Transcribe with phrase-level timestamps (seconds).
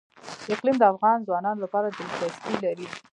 [0.53, 2.87] اقلیم د افغان ځوانانو لپاره دلچسپي لري.